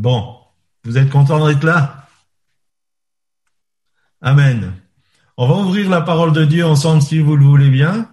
[0.00, 0.34] Bon,
[0.82, 2.08] vous êtes content d'être là?
[4.22, 4.72] Amen.
[5.36, 8.10] On va ouvrir la parole de Dieu ensemble si vous le voulez bien.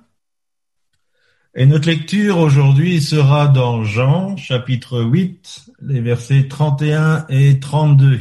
[1.56, 8.20] Et notre lecture aujourd'hui sera dans Jean chapitre 8, les versets 31 et 32.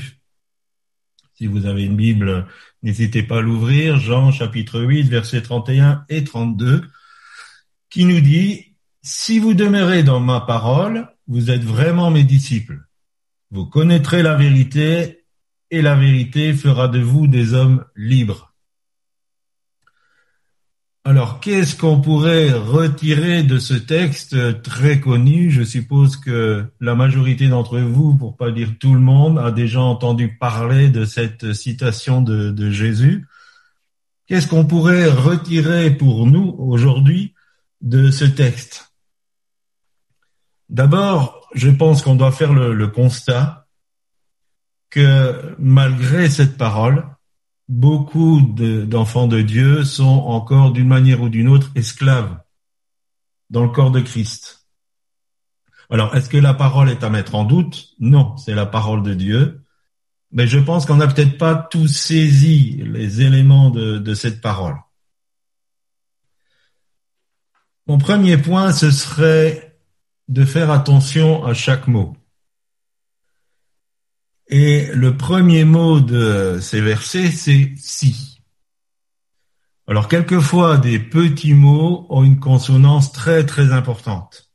[1.35, 2.47] Si vous avez une Bible,
[2.85, 3.99] n'hésitez pas à l'ouvrir.
[3.99, 6.89] Jean chapitre 8, versets 31 et 32,
[7.91, 12.86] qui nous dit, Si vous demeurez dans ma parole, vous êtes vraiment mes disciples.
[13.51, 15.25] Vous connaîtrez la vérité
[15.71, 18.55] et la vérité fera de vous des hommes libres.
[21.05, 25.53] Alors, qu'est-ce qu'on pourrait retirer de ce texte très connu?
[25.53, 29.81] Je suppose que la majorité d'entre vous, pour pas dire tout le monde, a déjà
[29.81, 33.25] entendu parler de cette citation de, de Jésus.
[34.27, 37.35] Qu'est-ce qu'on pourrait retirer pour nous aujourd'hui
[37.83, 38.93] de ce texte?
[40.69, 43.67] D'abord, je pense qu'on doit faire le, constat
[44.91, 47.07] que malgré cette parole,
[47.69, 52.39] beaucoup d'enfants de, Dieu sont encore d'une manière ou d'une autre esclaves
[53.51, 54.67] dans le corps de Christ.
[55.91, 57.95] Alors, est-ce que la parole est à mettre en doute?
[58.01, 59.63] Non, c'est la parole de Dieu.
[60.33, 64.77] Mais je pense qu'on n'a peut-être pas tous saisi les éléments de cette parole.
[67.87, 69.66] Mon premier point, ce serait
[70.29, 72.17] de faire attention à chaque mot.
[74.49, 78.41] Et le premier mot de ces versets, c'est si.
[79.89, 84.53] Alors, quelquefois, des petits mots ont une consonance très, très importante.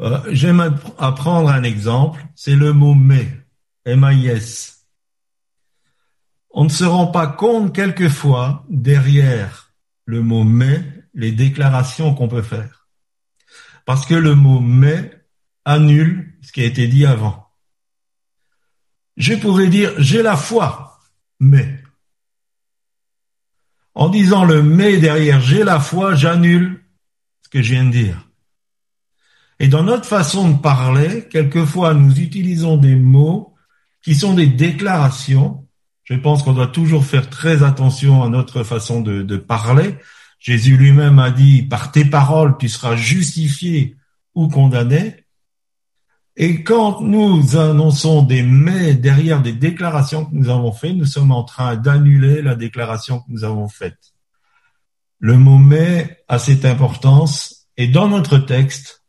[0.00, 3.28] Euh, J'aime apprendre un exemple, c'est le mot mais,
[3.84, 4.86] M-I-S.
[6.50, 9.72] On ne se rend pas compte quelquefois derrière
[10.04, 12.81] le mot mais, les déclarations qu'on peut faire.
[13.84, 15.10] Parce que le mot mais
[15.64, 17.42] annule ce qui a été dit avant
[19.16, 20.98] je pourrais dire j'ai la foi,
[21.40, 21.78] mais.
[23.94, 26.82] En disant le mais derrière j'ai la foi, j'annule
[27.42, 28.28] ce que je viens de dire.
[29.58, 33.54] Et dans notre façon de parler, quelquefois nous utilisons des mots
[34.02, 35.68] qui sont des déclarations.
[36.04, 39.96] Je pense qu'on doit toujours faire très attention à notre façon de, parler.
[40.42, 43.96] Jésus lui-même a dit, par tes paroles, tu seras justifié
[44.34, 45.24] ou condamné.
[46.34, 51.30] Et quand nous annonçons des mais derrière des déclarations que nous avons faites, nous sommes
[51.30, 54.14] en train d'annuler la déclaration que nous avons faite.
[55.20, 59.04] Le mot mais a cette importance et dans notre texte,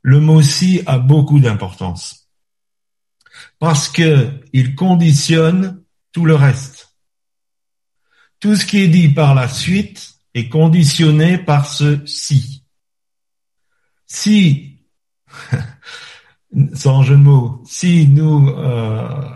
[0.00, 2.28] le mot si a beaucoup d'importance
[3.58, 5.82] parce que il conditionne
[6.12, 6.96] tout le reste.
[8.40, 12.64] Tout ce qui est dit par la suite est conditionné par ce si.
[14.06, 14.78] Si
[16.74, 19.28] sans jeu de mots, si nous euh,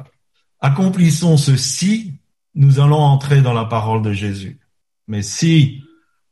[0.61, 2.15] accomplissons ceci,
[2.55, 4.61] nous allons entrer dans la parole de Jésus.
[5.09, 5.83] Mais si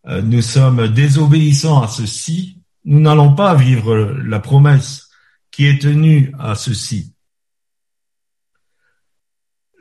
[0.07, 5.11] euh, nous sommes désobéissants à ceci, nous n'allons pas vivre la promesse
[5.51, 7.15] qui est tenue à ceci.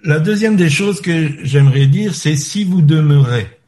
[0.03, 3.58] La deuxième des choses que j'aimerais dire, c'est si vous demeurez.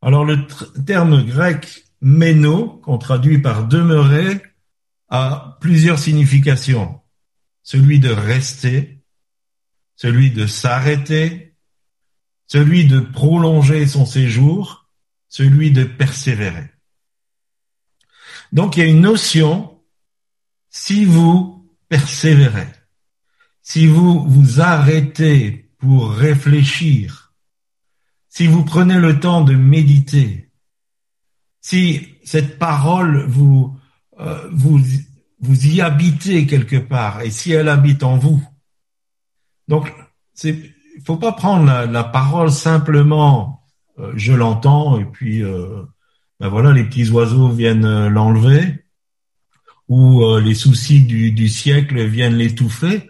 [0.00, 0.46] Alors le
[0.86, 4.42] terme grec méno, qu'on traduit par demeurer,
[5.08, 7.00] a plusieurs significations.
[7.62, 9.02] Celui de rester,
[9.96, 11.56] celui de s'arrêter,
[12.46, 14.88] celui de prolonger son séjour,
[15.28, 16.70] celui de persévérer.
[18.52, 19.82] Donc il y a une notion,
[20.70, 22.72] si vous persévérez,
[23.60, 27.27] si vous vous arrêtez pour réfléchir,
[28.28, 30.50] si vous prenez le temps de méditer,
[31.60, 33.78] si cette parole vous
[34.20, 34.80] euh, vous,
[35.40, 38.42] vous y habitez quelque part et si elle habite en vous.
[39.68, 39.94] Donc,
[40.34, 40.58] c'est,
[41.04, 43.62] faut pas prendre la, parole simplement,
[43.98, 45.84] euh, je l'entends et puis euh,
[46.40, 48.84] ben voilà, les petits oiseaux viennent l'enlever
[49.88, 53.08] ou les soucis du, du siècle viennent l'étouffer.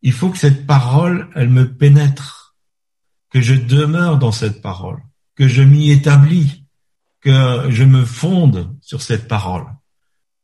[0.00, 2.39] Il faut que cette parole, elle me pénètre,
[3.30, 5.02] que je demeure dans cette parole,
[5.36, 6.64] que je m'y établis,
[7.20, 9.66] que je me fonde sur cette parole.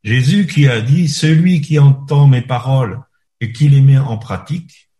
[0.05, 3.00] Jésus qui a dit, celui qui entend mes paroles
[3.41, 4.91] et qui les met en pratique,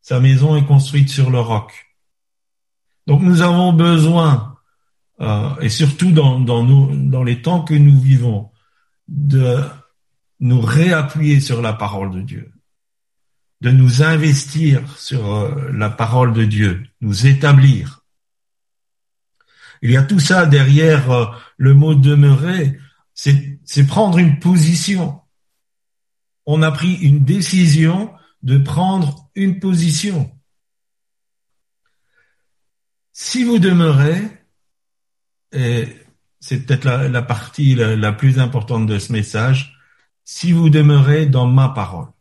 [0.00, 1.94] sa maison est construite sur le roc.
[3.06, 4.56] Donc nous avons besoin,
[5.20, 8.50] euh, et surtout dans, dans, dans les temps que nous vivons,
[9.08, 9.62] de
[10.40, 12.53] nous réappuyer sur la parole de Dieu,
[13.64, 18.04] de nous investir sur euh, la parole de Dieu, nous établir.
[19.80, 21.24] Il y a tout ça derrière euh,
[21.56, 22.78] le mot demeurer,
[23.14, 25.22] c'est prendre une position.
[26.44, 28.12] on a pris une décision
[28.42, 30.30] de prendre une position.
[33.14, 34.20] Si vous demeurez,
[35.52, 35.88] et
[36.38, 39.78] c'est peut-être la, partie la, plus importante de ce message,
[40.22, 42.13] si vous demeurez dans ma parole.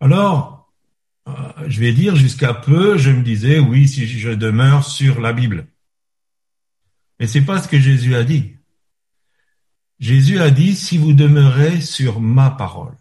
[0.00, 0.72] Alors,
[1.28, 1.32] euh,
[1.66, 5.66] je vais dire jusqu'à peu, je me disais, oui, si je demeure sur la Bible.
[7.18, 8.56] Mais c'est pas ce que Jésus a dit.
[9.98, 12.96] Jésus a dit, si vous demeurez sur ma parole.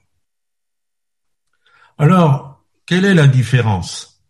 [1.99, 4.23] Alors, quelle est la différence?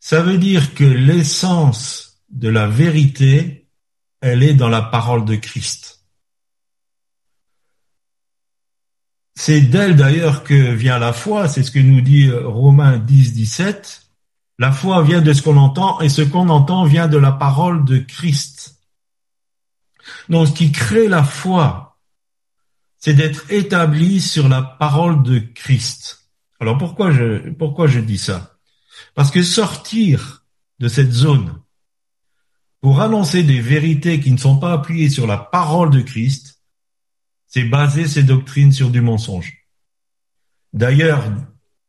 [0.00, 3.68] Ça veut dire que l'essence de la vérité,
[4.20, 5.99] elle est dans la parole de Christ.
[9.42, 13.32] C'est d'elle d'ailleurs que vient la foi, c'est ce que nous dit euh, Romains 10,
[13.32, 14.02] 17.
[14.58, 17.86] La foi vient de ce qu'on entend et ce qu'on entend vient de la parole
[17.86, 18.76] de Christ.
[20.28, 21.96] Donc, ce qui crée la foi,
[22.98, 26.28] c'est d'être établi sur la parole de Christ.
[26.60, 28.58] Alors, pourquoi je, pourquoi je dis ça?
[29.14, 30.44] Parce que sortir
[30.80, 31.62] de cette zone
[32.82, 36.59] pour annoncer des vérités qui ne sont pas appuyées sur la parole de Christ,
[37.50, 39.66] c'est baser ses doctrines sur du mensonge.
[40.72, 41.24] D'ailleurs,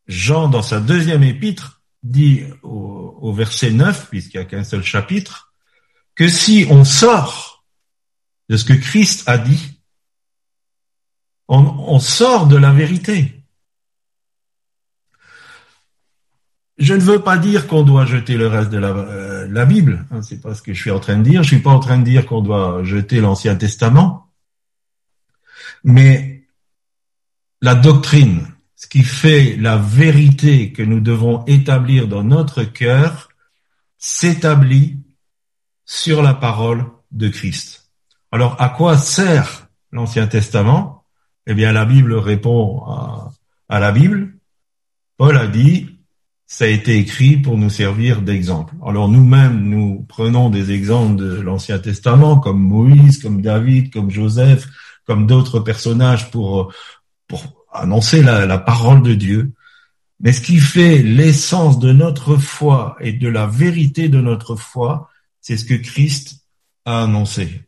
[0.08, 5.54] Jean, dans sa deuxième épître, dit au, verset 9, puisqu'il n'y a qu'un seul chapitre,
[6.16, 7.64] que si on sort
[8.50, 9.80] de ce que Christ a dit,
[11.48, 13.44] on, sort de la vérité.
[16.78, 20.06] Je ne veux pas dire qu'on doit jeter le reste de la, euh, Bible.
[20.12, 21.44] Hein, c'est pas ce que je suis en train de dire.
[21.44, 24.31] Je suis pas en train de dire qu'on doit jeter l'Ancien Testament.
[25.84, 26.48] Mais
[27.62, 33.30] la doctrine, ce qui fait la vérité que nous devons établir dans notre cœur,
[33.98, 34.98] s'établit
[35.86, 37.92] sur la parole de Christ.
[38.32, 41.04] Alors, à quoi sert l'Ancien Testament?
[41.46, 42.84] Eh bien, la Bible répond
[43.70, 44.36] à, la Bible.
[45.18, 46.00] Paul a dit,
[46.48, 48.74] ça a été écrit pour nous servir d'exemple.
[48.86, 54.68] Alors nous-mêmes, nous prenons des exemples de l'Ancien Testament, comme Moïse, comme David, comme Joseph,
[55.06, 56.74] comme d'autres personnages pour,
[57.28, 59.52] pour annoncer la, la parole de Dieu.
[60.20, 65.10] Mais ce qui fait l'essence de notre foi et de la vérité de notre foi,
[65.40, 66.46] c'est ce que Christ
[66.86, 67.64] a annoncé.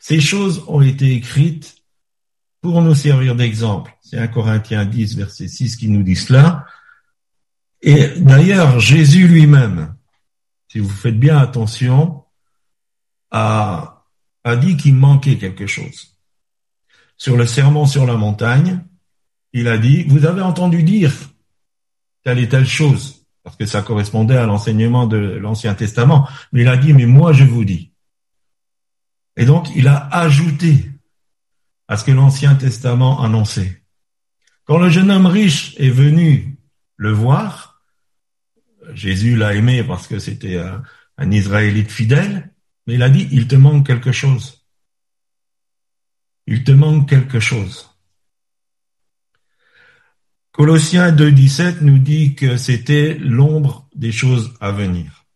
[0.00, 1.76] Ces choses ont été écrites
[2.60, 3.94] pour nous servir d'exemple.
[4.02, 6.66] C'est un Corinthiens 10, verset 6 qui nous dit cela.
[7.82, 9.94] Et d'ailleurs, Jésus lui-même,
[10.68, 12.24] si vous faites bien attention,
[13.30, 13.93] a,
[14.44, 16.14] a dit qu'il manquait quelque chose.
[17.16, 18.84] Sur le sermon sur la montagne,
[19.52, 21.12] il a dit, vous avez entendu dire
[22.22, 26.28] telle et telle chose, parce que ça correspondait à l'enseignement de l'Ancien Testament.
[26.52, 27.92] Mais il a dit, mais moi je vous dis.
[29.36, 30.90] Et donc, il a ajouté
[31.88, 33.82] à ce que l'Ancien Testament annonçait.
[34.64, 36.56] Quand le jeune homme riche est venu
[36.96, 37.82] le voir,
[38.94, 40.82] Jésus l'a aimé parce que c'était un,
[41.18, 42.53] un, Israélite fidèle,
[42.86, 44.66] mais il a dit, il te manque quelque chose.
[46.46, 47.90] Il te manque quelque chose.
[50.52, 55.26] Colossiens 2.17 nous dit que c'était l'ombre des choses à venir.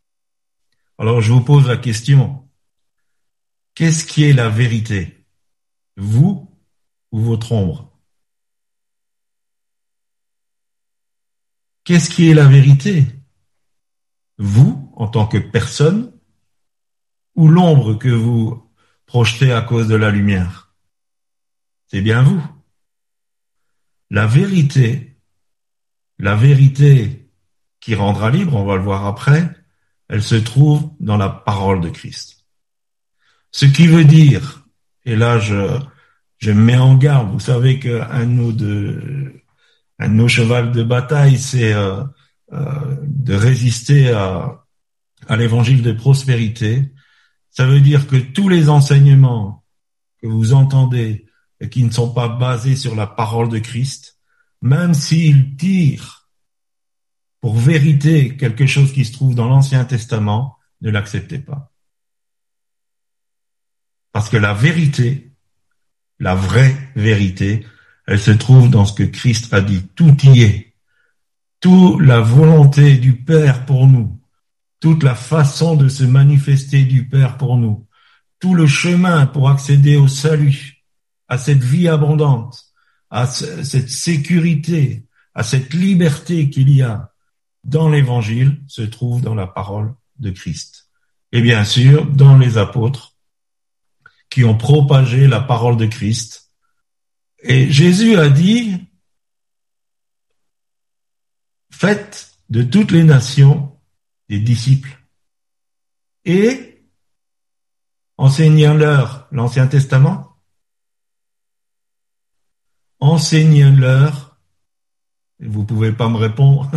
[0.98, 2.48] Alors je vous pose la question,
[3.78, 5.24] Qu'est-ce qui est la vérité?
[5.96, 6.52] Vous
[7.12, 7.96] ou votre ombre?
[11.84, 13.06] Qu'est-ce qui est la vérité?
[14.37, 16.12] Vous, en tant que personne,
[17.38, 18.68] ou l'ombre que vous
[19.07, 20.75] projetez à cause de la lumière
[21.87, 22.42] C'est bien vous.
[24.11, 25.16] La vérité,
[26.18, 27.30] la vérité
[27.78, 29.49] qui rendra libre, on va le voir après,
[30.09, 32.45] elle se trouve dans la parole de Christ.
[33.52, 34.66] Ce qui veut dire,
[35.04, 35.78] et là je,
[36.38, 38.50] je mets en garde, vous savez qu'un de nos,
[40.00, 42.02] un de nos chevals de bataille, c'est euh,
[42.52, 44.64] euh, de résister à,
[45.28, 46.92] à l'évangile de prospérité.
[47.50, 49.64] Ça veut dire que tous les enseignements
[50.21, 51.26] que vous entendez
[51.61, 54.19] et qui ne sont pas basés sur la parole de Christ,
[54.62, 56.28] même s'ils tirent
[57.40, 61.73] pour vérité quelque chose qui se trouve dans l'Ancien Testament, ne l'acceptez pas.
[64.12, 65.33] Parce que la vérité,
[66.19, 67.64] la vraie vérité,
[68.07, 69.87] elle se trouve dans ce que Christ a dit.
[69.95, 70.75] Tout y est.
[71.61, 74.17] Toute la volonté du Père pour nous.
[74.80, 77.87] Toute la façon de se manifester du Père pour nous.
[78.38, 80.85] Tout le chemin pour accéder au salut,
[81.26, 82.66] à cette vie abondante,
[83.11, 87.12] à cette sécurité, à cette liberté qu'il y a
[87.64, 90.88] dans l'évangile se trouve dans la parole de Christ.
[91.32, 93.18] Et bien sûr, dans les apôtres,
[94.30, 96.50] qui ont propagé la parole de Christ
[97.40, 98.88] Et Jésus a dit,
[101.70, 103.77] faites de toutes les nations
[104.28, 104.99] des disciples
[106.25, 106.85] et
[108.18, 110.37] enseignez-leur l'Ancien Testament,
[113.00, 114.38] enseignez-leur,
[115.40, 116.70] vous pouvez pas me répondre,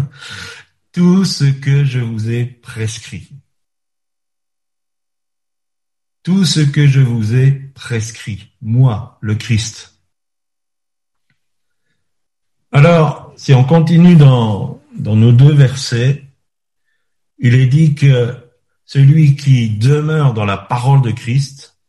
[0.93, 3.29] tout ce que je vous ai prescrit.
[6.23, 9.99] Tout ce que je vous ai prescrit, moi, le Christ.
[12.71, 16.30] Alors, si on continue dans, dans nos deux versets,
[17.41, 18.37] il est dit que
[18.85, 21.79] celui qui demeure dans la parole de Christ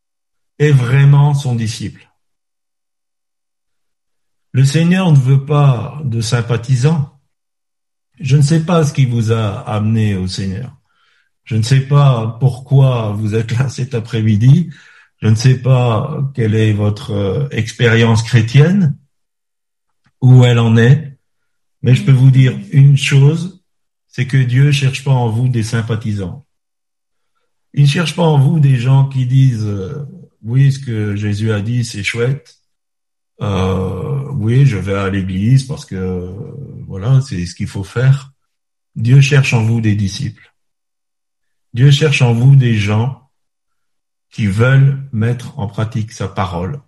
[0.59, 2.11] est vraiment son disciple.
[4.53, 7.19] Le Seigneur ne veut pas de sympathisants.
[8.19, 10.77] Je ne sais pas ce qui vous a amené au Seigneur.
[11.45, 14.71] Je ne sais pas pourquoi vous êtes là cet après-midi.
[15.21, 18.97] Je ne sais pas quelle est votre euh, expérience chrétienne
[20.21, 21.19] où elle en est.
[21.83, 23.62] Mais je peux vous dire une chose,
[24.13, 26.47] c'est que Dieu cherche pas en vous des sympathisants.
[27.75, 30.07] Il ne cherche pas en vous des gens qui disent euh,
[30.43, 32.59] oui, ce que Jésus a dit, c'est chouette.
[33.41, 36.31] Euh, oui, je vais à l'église parce que
[36.87, 38.33] voilà, c'est ce qu'il faut faire.
[38.95, 40.53] Dieu cherche en vous des disciples.
[41.73, 43.31] Dieu cherche en vous des gens
[44.31, 46.83] qui veulent mettre en pratique sa parole,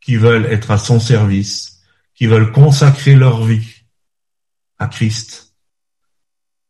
[0.00, 1.80] qui veulent être à son service,
[2.14, 3.84] qui veulent consacrer leur vie
[4.78, 5.45] à Christ.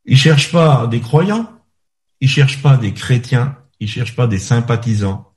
[0.06, 1.50] Ils cherchent pas des croyants,
[2.20, 5.32] ils cherchent pas des chrétiens, ils cherchent pas des sympathisants,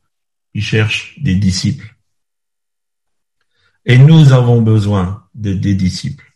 [0.54, 1.96] ils cherchent des disciples.
[3.86, 6.32] Et nous avons besoin de, des disciples.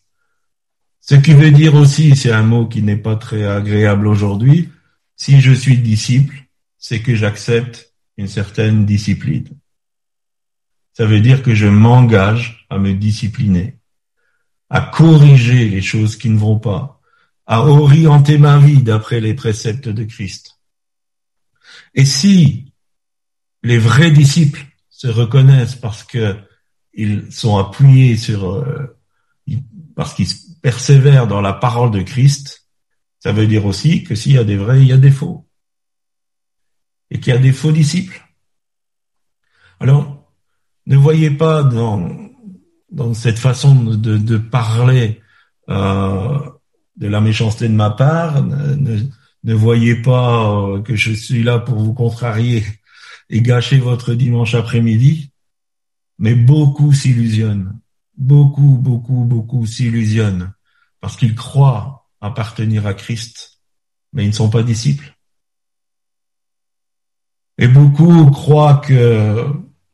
[1.00, 4.70] Ce qui veut dire aussi, c'est un mot qui n'est pas très agréable aujourd'hui,
[5.16, 6.36] si je suis disciple,
[6.78, 9.50] c'est que j'accepte une certaine discipline.
[10.94, 13.78] Ça veut dire que je m'engage à me discipliner,
[14.70, 17.02] à corriger les choses qui ne vont pas,
[17.46, 20.60] à orienter ma vie d'après les préceptes de Christ.
[21.94, 22.74] Et si
[23.64, 26.38] les vrais disciples se reconnaissent parce que
[26.94, 29.00] ils sont appuyés sur, euh,
[29.96, 30.28] parce qu'ils
[30.62, 32.70] persévèrent dans la parole de Christ,
[33.20, 35.48] ça veut dire aussi que s'il y a des vrais, il y a des faux.
[37.10, 38.22] Et qu'il y a des faux disciples.
[39.80, 40.32] Alors,
[40.86, 42.10] ne voyez pas dans,
[42.92, 45.22] dans cette façon de, de parler
[45.70, 46.40] euh,
[46.96, 51.80] de la méchanceté de ma part, ne, voyez pas euh, que je suis là pour
[51.80, 52.64] vous contrarier
[53.30, 55.32] et gâcher votre dimanche après-midi,
[56.20, 57.80] mais beaucoup s'illusionnent,
[58.18, 60.54] beaucoup, beaucoup, beaucoup s'illusionnent
[61.02, 63.60] parce qu'ils croient appartenir à Christ,
[64.14, 65.14] mais ils ne sont pas disciples.
[67.58, 69.46] Et beaucoup croient que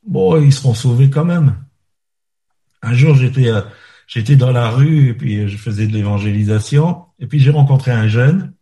[0.06, 1.63] bon, ils seront sauvés quand même.
[2.82, 3.51] Un jour, j'étais
[4.10, 8.08] j'étais dans la rue et puis je faisais de l'évangélisation et puis j'ai rencontré un
[8.08, 8.54] jeune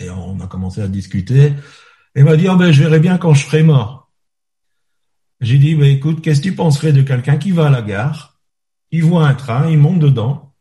[0.00, 1.54] et on a commencé à discuter.
[2.14, 4.10] Et il m'a dit oh, ben je verrai bien quand je serai mort.
[5.40, 8.40] J'ai dit ben écoute, qu'est-ce que tu penserais de quelqu'un qui va à la gare,
[8.90, 10.54] il voit un train, il monte dedans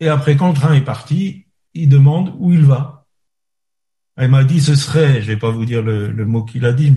[0.00, 3.06] et après quand le train est parti, il demande où il va.
[4.16, 6.92] Elle m'a dit ce serait, je vais pas vous dire le, mot qu'il a dit,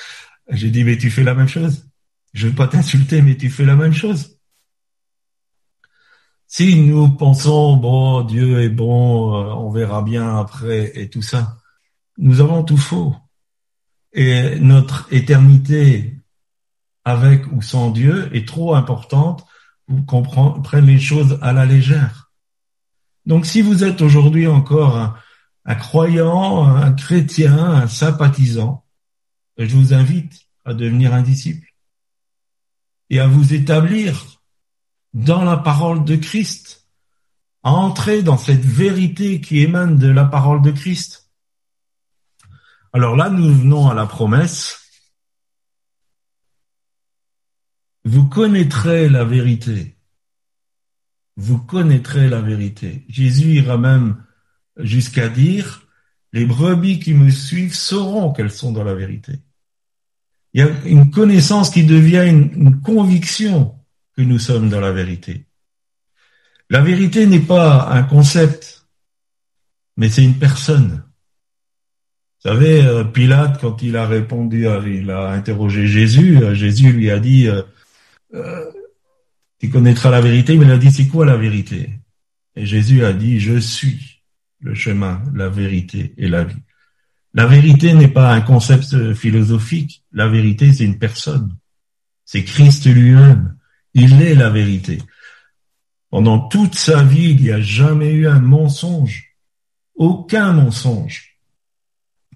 [0.50, 1.88] j'ai dit, mais tu fais la même chose.
[2.34, 4.35] Je veux pas t'insulter, mais tu fais la même chose.
[6.58, 11.58] Si nous pensons, bon, Dieu est bon, euh, on verra bien après et tout ça,
[12.16, 13.14] nous avons tout faux.
[14.14, 16.16] Et notre éternité
[17.04, 19.44] avec ou sans Dieu est trop importante
[19.86, 22.32] pour qu'on prenne les choses à la légère.
[23.26, 25.14] Donc si vous êtes aujourd'hui encore un,
[25.66, 28.82] un croyant, un chrétien, un sympathisant,
[29.58, 31.74] je vous invite à devenir un disciple
[33.10, 34.35] et à vous établir
[35.16, 36.86] dans la parole de Christ,
[37.62, 41.32] à entrer dans cette vérité qui émane de la parole de Christ.
[42.92, 44.78] Alors là, nous venons à la promesse.
[48.04, 49.96] Vous connaîtrez la vérité.
[51.36, 53.06] Vous connaîtrez la vérité.
[53.08, 54.22] Jésus ira même
[54.76, 55.88] jusqu'à dire,
[56.34, 59.40] les brebis qui me suivent sauront qu'elles sont dans la vérité.
[60.52, 63.75] Il y a une connaissance qui devient une, conviction
[64.16, 65.46] que nous sommes dans la vérité.
[66.70, 68.86] La vérité n'est pas un concept,
[69.96, 71.04] mais c'est une personne.
[72.44, 77.10] Vous savez, euh, Pilate, quand il a répondu, il a interrogé Jésus, euh, Jésus lui
[77.10, 78.64] a dit, euh,
[79.58, 81.90] tu connaîtras la vérité, mais il a dit, c'est quoi la vérité?
[82.56, 84.22] Et Jésus a dit, je suis
[84.60, 86.62] le chemin, la vérité et la vie.
[87.34, 90.04] La vérité n'est pas un concept philosophique.
[90.12, 91.54] La vérité, c'est une personne.
[92.24, 93.56] C'est Christ lui-même.
[93.98, 94.98] Il est la vérité.
[96.10, 99.34] Pendant toute sa vie, il n'y a jamais eu un mensonge.
[99.94, 101.38] Aucun mensonge.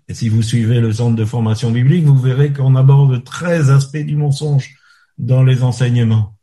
[0.09, 3.99] Et si vous suivez le centre de formation biblique, vous verrez qu'on aborde 13 aspects
[3.99, 4.75] du mensonge
[5.19, 6.35] dans les enseignements.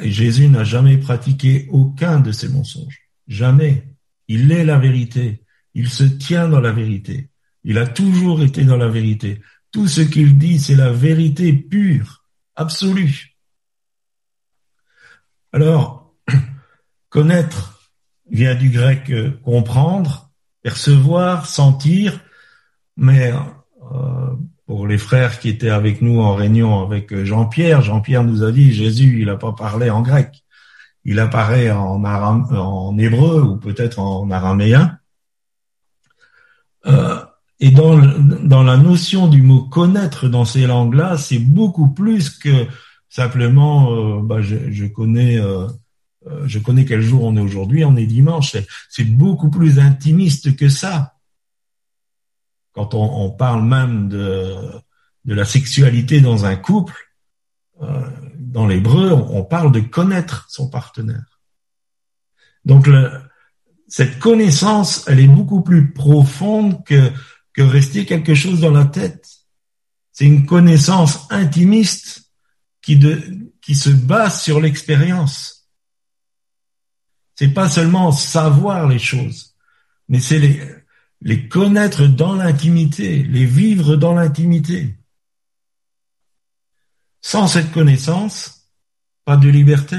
[0.00, 3.10] Jésus n'a jamais pratiqué aucun de ces mensonges.
[3.26, 3.88] Jamais.
[4.28, 5.42] Il est la vérité.
[5.74, 7.28] Il se tient dans la vérité.
[7.64, 9.40] Il a toujours été dans la vérité.
[9.72, 13.35] Tout ce qu'il dit, c'est la vérité pure, absolue.
[15.56, 16.12] Alors,
[17.08, 17.80] connaître
[18.30, 20.28] vient du grec euh, comprendre,
[20.62, 22.20] percevoir, sentir,
[22.98, 24.36] mais euh,
[24.66, 28.52] pour les frères qui étaient avec nous en réunion avec euh, Jean-Pierre, Jean-Pierre nous a
[28.52, 30.44] dit Jésus, il n'a pas parlé en grec,
[31.06, 34.98] il apparaît en, hébreu ou peut-être en araméen.
[37.60, 42.66] Et dans, dans la notion du mot connaître dans ces langues-là, c'est beaucoup plus que
[43.16, 45.66] simplement, euh, bah, je, connais, euh,
[46.26, 48.54] euh, je connais quel jour on est aujourd'hui, on est dimanche.
[48.90, 51.14] C'est beaucoup plus intimiste que ça.
[52.72, 54.70] Quand on, parle même de,
[55.24, 56.92] la sexualité dans un couple,
[58.38, 61.40] dans l'hébreu, on, parle de connaître son partenaire.
[62.66, 62.86] Donc
[63.88, 69.26] cette connaissance, elle est beaucoup plus profonde que rester quelque chose dans la tête.
[70.12, 72.25] C'est une connaissance intimiste
[72.86, 75.68] qui, se base sur l'expérience.
[77.34, 79.56] C'est pas seulement savoir les choses,
[80.08, 80.62] mais c'est les,
[81.20, 84.96] les connaître dans l'intimité, les vivre dans l'intimité.
[87.20, 88.70] Sans cette connaissance,
[89.24, 89.98] pas de liberté.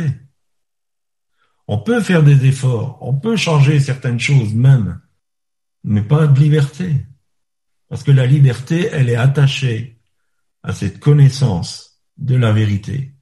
[1.68, 5.02] On peut faire des efforts, on peut changer certaines choses même,
[5.84, 7.06] mais pas de liberté.
[7.90, 10.00] Parce que la liberté, elle est attachée
[10.64, 11.87] à cette connaissance
[12.18, 13.14] de la vérité.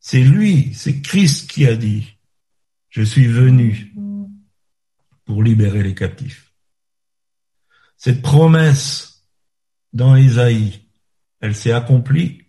[0.00, 2.18] C'est lui, c'est Christ qui a dit,
[2.88, 3.94] je suis venu
[5.24, 6.54] pour libérer les captifs.
[7.96, 9.26] Cette promesse
[9.92, 10.88] dans Isaïe,
[11.40, 12.42] elle s'est accomplie.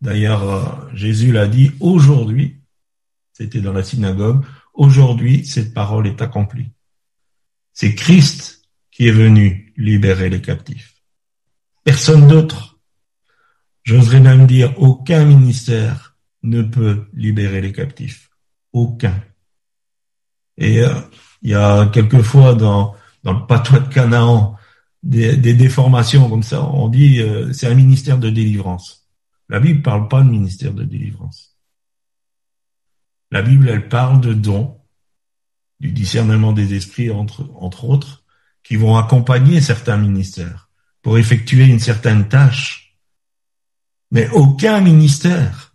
[0.00, 2.62] D'ailleurs, euh, Jésus l'a dit aujourd'hui,
[3.32, 6.70] c'était dans la synagogue, aujourd'hui, cette parole est accomplie.
[7.72, 11.02] C'est Christ qui est venu libérer les captifs.
[11.84, 12.71] Personne d'autre,
[13.82, 18.30] j'oserais même dire aucun ministère ne peut libérer les captifs.
[18.72, 19.22] Aucun.
[20.56, 20.94] Et euh,
[21.42, 24.56] il y a quelquefois dans, dans le patois de Canaan
[25.02, 26.62] des, des déformations comme ça.
[26.64, 29.08] On dit euh, c'est un ministère de délivrance.
[29.48, 31.56] La Bible parle pas de ministère de délivrance.
[33.30, 34.78] La Bible, elle parle de dons,
[35.80, 38.24] du discernement des esprits entre, entre autres,
[38.62, 42.81] qui vont accompagner certains ministères pour effectuer une certaine tâche.
[44.12, 45.74] Mais aucun ministère,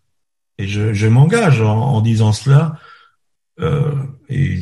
[0.58, 2.80] et je, m'engage en, disant cela,
[3.60, 3.93] euh,
[4.30, 4.62] et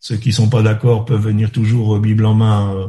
[0.00, 2.88] ceux qui sont pas d'accord peuvent venir toujours Bible en main euh,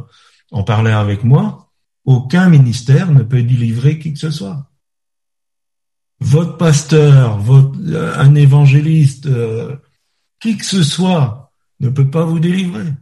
[0.50, 1.70] en parler avec moi,
[2.04, 4.70] aucun ministère ne peut délivrer qui que ce soit.
[6.20, 9.76] Votre pasteur, votre, euh, un évangéliste, euh,
[10.40, 12.92] qui que ce soit ne peut pas vous délivrer.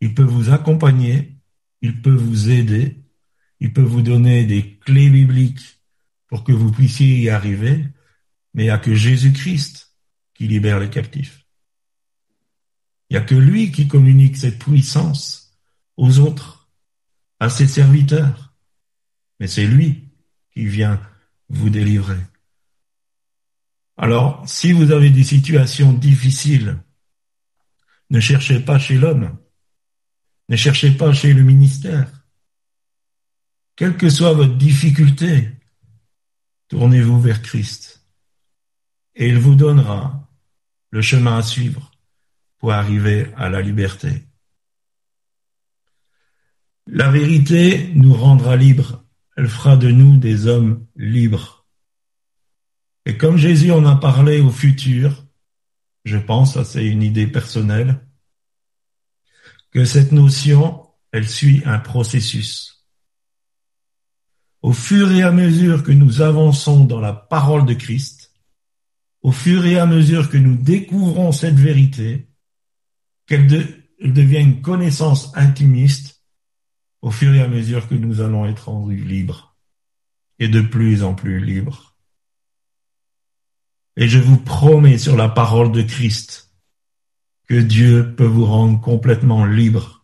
[0.00, 1.36] Il peut vous accompagner,
[1.82, 3.01] il peut vous aider,
[3.62, 5.80] il peut vous donner des clés bibliques
[6.26, 7.86] pour que vous puissiez y arriver,
[8.54, 9.94] mais il n'y a que Jésus-Christ
[10.34, 11.46] qui libère les captifs.
[13.08, 15.56] Il n'y a que lui qui communique cette puissance
[15.96, 16.72] aux autres,
[17.38, 18.52] à ses serviteurs.
[19.38, 20.08] Mais c'est lui
[20.52, 21.00] qui vient
[21.48, 22.18] vous délivrer.
[23.96, 26.82] Alors, si vous avez des situations difficiles,
[28.10, 29.38] ne cherchez pas chez l'homme,
[30.48, 32.21] ne cherchez pas chez le ministère.
[33.76, 35.50] Quelle que soit votre difficulté,
[36.68, 38.02] tournez-vous vers Christ
[39.14, 40.28] et il vous donnera
[40.90, 41.90] le chemin à suivre
[42.58, 44.26] pour arriver à la liberté.
[46.86, 49.04] La vérité nous rendra libres.
[49.36, 51.66] Elle fera de nous des hommes libres.
[53.06, 55.26] Et comme Jésus en a parlé au futur,
[56.04, 58.00] je pense, c'est une idée personnelle,
[59.70, 62.71] que cette notion, elle suit un processus.
[64.62, 68.32] Au fur et à mesure que nous avançons dans la parole de Christ,
[69.20, 72.28] au fur et à mesure que nous découvrons cette vérité,
[73.26, 73.46] qu'elle
[74.00, 76.22] devient une connaissance intimiste,
[77.00, 79.56] au fur et à mesure que nous allons être rendus libres
[80.38, 81.96] et de plus en plus libres.
[83.96, 86.52] Et je vous promets sur la parole de Christ
[87.48, 90.01] que Dieu peut vous rendre complètement libre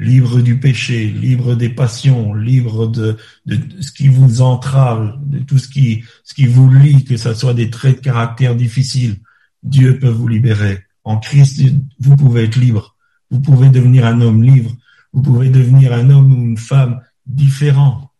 [0.00, 5.68] libre du péché, libre des passions, libre de, ce qui vous entrave, de tout ce
[5.68, 9.20] qui, ce qui vous lie, que ce soit des traits de caractère difficiles.
[9.62, 10.86] Dieu peut vous libérer.
[11.04, 11.62] En Christ,
[11.98, 12.96] vous pouvez être libre.
[13.30, 14.74] Vous pouvez devenir un homme libre.
[15.12, 18.10] Vous pouvez devenir un homme ou une femme différent.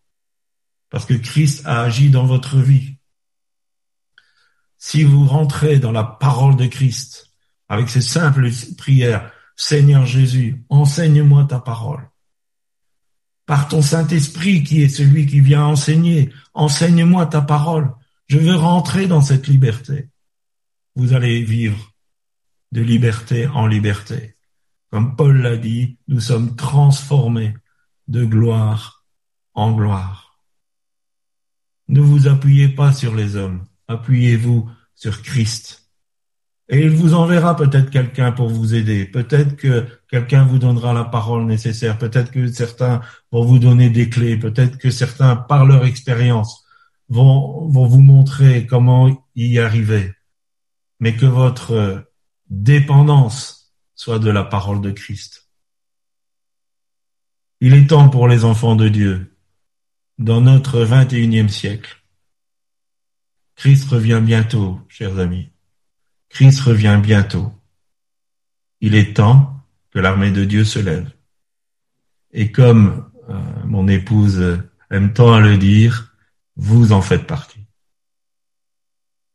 [0.90, 2.96] Parce que Christ a agi dans votre vie.
[4.76, 7.32] Si vous rentrez dans la parole de Christ,
[7.70, 9.30] avec ces simples prières,
[9.62, 12.08] Seigneur Jésus, enseigne-moi ta parole.
[13.44, 17.92] Par ton Saint-Esprit qui est celui qui vient enseigner, enseigne-moi ta parole.
[18.26, 20.08] Je veux rentrer dans cette liberté.
[20.96, 21.92] Vous allez vivre
[22.72, 24.34] de liberté en liberté.
[24.90, 27.54] Comme Paul l'a dit, nous sommes transformés
[28.08, 29.04] de gloire
[29.52, 30.40] en gloire.
[31.88, 35.89] Ne vous appuyez pas sur les hommes, appuyez-vous sur Christ.
[36.72, 39.04] Et il vous enverra peut-être quelqu'un pour vous aider.
[39.04, 41.98] Peut-être que quelqu'un vous donnera la parole nécessaire.
[41.98, 43.00] Peut-être que certains
[43.32, 44.36] vont vous donner des clés.
[44.36, 46.64] Peut-être que certains, par leur expérience,
[47.08, 50.14] vont, vous montrer comment y arriver.
[51.00, 52.04] Mais que votre
[52.48, 55.48] dépendance soit de la parole de Christ.
[57.60, 59.36] Il est temps pour les enfants de Dieu,
[60.18, 61.96] dans notre 21e siècle.
[63.56, 65.49] Christ revient bientôt, chers amis.
[66.30, 67.52] Christ revient bientôt.
[68.80, 71.10] Il est temps que l'armée de Dieu se lève.
[72.32, 73.34] Et comme euh,
[73.66, 76.14] mon épouse aime tant à le dire,
[76.56, 77.66] vous en faites partie.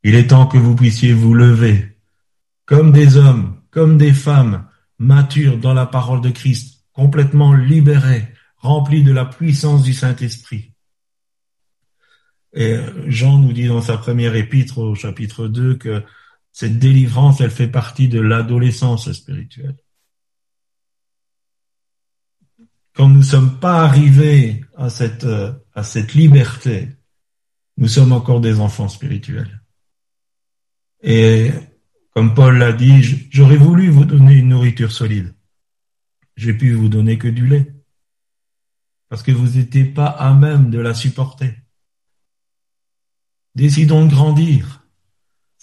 [0.04, 1.96] Il est temps que vous puissiez vous lever
[2.66, 8.28] comme des hommes, comme des femmes matures dans la parole de Christ, complètement libérés,
[8.58, 10.72] remplis de la puissance du Saint-Esprit.
[12.54, 12.78] Et
[13.08, 16.04] Jean nous dit dans sa première épître au chapitre 2 que
[16.56, 19.76] cette délivrance, elle fait partie de l'adolescence spirituelle.
[22.94, 25.28] Quand nous ne sommes pas arrivés à cette,
[25.74, 26.88] à cette liberté,
[27.76, 29.64] nous sommes encore des enfants spirituels.
[31.02, 31.52] Et
[32.12, 35.36] comme Paul l'a dit, j'aurais voulu vous donner une nourriture solide.
[36.38, 37.74] J'ai pu vous donner que du lait.
[39.10, 41.54] Parce que vous n'étiez pas à même de la supporter.
[43.56, 44.85] Décidons de grandir.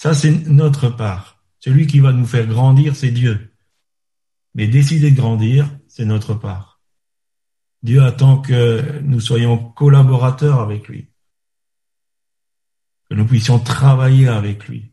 [0.02, 1.40] Ça, c'est notre part.
[1.60, 3.54] Celui qui va nous faire grandir, c'est Dieu.
[4.52, 6.82] Mais décider de grandir, c'est notre part.
[7.84, 11.06] Dieu attend que nous soyons collaborateurs avec lui,
[13.08, 14.90] que nous puissions travailler avec lui.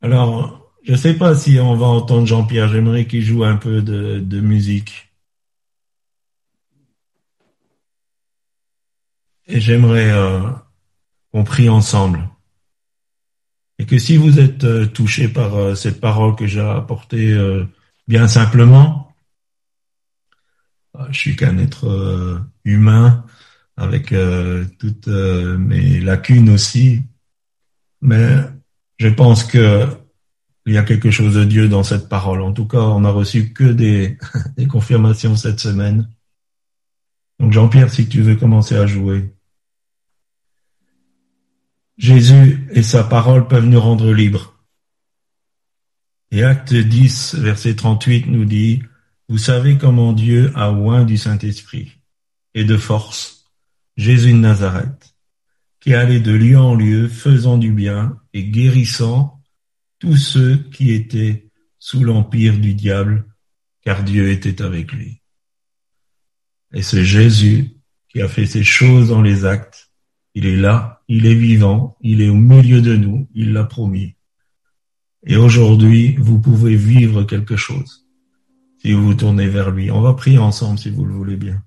[0.00, 3.82] Alors, je ne sais pas si on va entendre Jean-Pierre, j'aimerais qu'il joue un peu
[3.82, 5.12] de, musique.
[9.44, 10.50] Et j'aimerais euh,
[11.32, 12.28] qu'on prie ensemble.
[13.78, 17.64] Et que si vous êtes euh, touché par euh, cette parole que j'ai apportée euh,
[18.06, 19.14] bien simplement,
[21.10, 23.24] je suis qu'un être humain
[23.78, 24.14] avec
[24.78, 27.00] toutes mes lacunes aussi,
[28.02, 28.36] mais
[28.98, 29.86] je pense que
[30.66, 32.42] il y a quelque chose de Dieu dans cette parole.
[32.42, 34.18] En tout cas, on n'a reçu que des,
[34.58, 36.08] des confirmations cette semaine.
[37.40, 39.34] Donc Jean-Pierre, si tu veux commencer à jouer.
[42.02, 44.58] Jésus et sa parole peuvent nous rendre libres.
[46.32, 48.82] Et acte 10, verset 38 nous dit,
[49.28, 51.92] Vous savez comment Dieu a oint du Saint-Esprit
[52.54, 53.44] et de force
[53.96, 55.14] Jésus de Nazareth,
[55.78, 59.40] qui allait de lieu en lieu, faisant du bien et guérissant
[60.00, 63.26] tous ceux qui étaient sous l'empire du diable,
[63.80, 65.20] car Dieu était avec lui.
[66.74, 67.76] Et c'est Jésus
[68.08, 69.92] qui a fait ces choses dans les actes.
[70.34, 74.14] Il est là il est vivant, il est au milieu de nous, il l'a promis.
[75.24, 78.06] Et aujourd'hui, vous pouvez vivre quelque chose
[78.78, 79.90] si vous vous tournez vers lui.
[79.90, 81.62] On va prier ensemble si vous le voulez bien.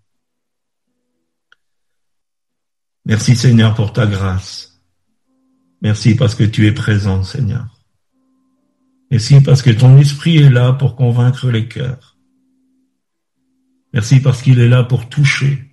[3.06, 4.82] Merci Seigneur pour ta grâce.
[5.82, 7.80] Merci parce que tu es présent Seigneur.
[9.12, 12.18] Merci parce que ton esprit est là pour convaincre les cœurs.
[13.94, 15.65] Merci parce qu'il est là pour toucher,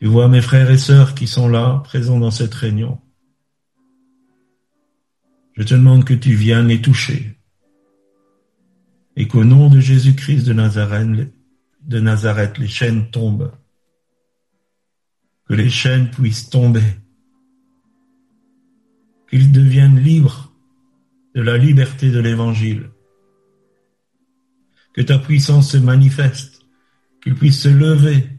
[0.00, 3.00] tu vois mes frères et sœurs qui sont là, présents dans cette réunion.
[5.56, 7.36] Je te demande que tu viennes les toucher.
[9.16, 11.34] Et qu'au nom de Jésus-Christ de Nazareth,
[11.82, 13.52] de Nazareth, les chaînes tombent.
[15.48, 16.84] Que les chaînes puissent tomber.
[19.28, 20.52] Qu'ils deviennent libres
[21.34, 22.90] de la liberté de l'évangile.
[24.94, 26.62] Que ta puissance se manifeste.
[27.20, 28.37] Qu'ils puissent se lever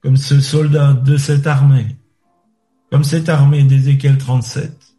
[0.00, 1.96] comme ce soldat de cette armée,
[2.90, 4.96] comme cette armée d'Ézéchiel 37,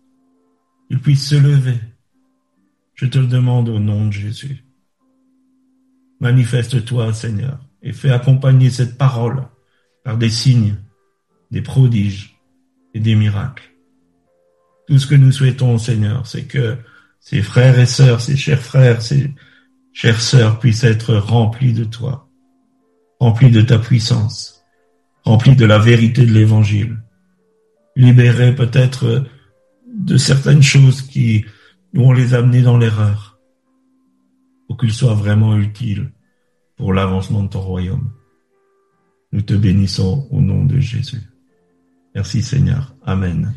[0.90, 1.80] il puisse se lever.
[2.94, 4.64] Je te le demande au nom de Jésus.
[6.20, 9.48] Manifeste-toi, Seigneur, et fais accompagner cette parole
[10.04, 10.76] par des signes,
[11.52, 12.40] des prodiges
[12.94, 13.72] et des miracles.
[14.88, 16.78] Tout ce que nous souhaitons, Seigneur, c'est que
[17.20, 19.34] ces frères et sœurs, ces chers frères, ces
[19.94, 22.30] chères sœurs puissent être remplis de toi,
[23.20, 24.57] remplis de ta puissance,
[25.28, 27.04] remplis de la vérité de l'évangile,
[27.98, 29.26] libérés peut-être
[29.94, 31.46] de certaines choses qui
[31.94, 33.38] nous ont les amenés dans l'erreur,
[34.68, 36.12] pour qu'ils soient vraiment utiles
[36.78, 38.10] pour l'avancement de ton royaume.
[39.34, 41.24] Nous te bénissons au nom de Jésus.
[42.16, 42.96] Merci Seigneur.
[43.06, 43.54] Amen.